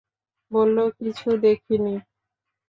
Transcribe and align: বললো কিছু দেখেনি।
বললো 0.51 0.83
কিছু 0.97 1.29
দেখেনি। 1.43 1.95